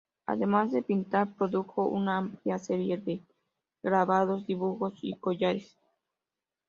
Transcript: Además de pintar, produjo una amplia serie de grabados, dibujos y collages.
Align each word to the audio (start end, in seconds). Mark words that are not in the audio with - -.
Además 0.25 0.71
de 0.71 0.81
pintar, 0.81 1.35
produjo 1.35 1.85
una 1.87 2.17
amplia 2.17 2.57
serie 2.57 2.97
de 2.97 3.23
grabados, 3.83 4.47
dibujos 4.47 4.97
y 5.03 5.13
collages. 5.19 5.77